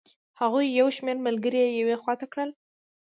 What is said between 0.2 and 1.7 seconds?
هغوی یو شمېر ملګري یې